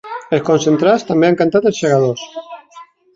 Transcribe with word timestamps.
Els 0.35 0.43
concentrats 0.45 1.05
també 1.09 1.27
han 1.29 1.37
cantat 1.41 1.67
‘Els 1.73 1.83
Segadors’. 1.83 2.25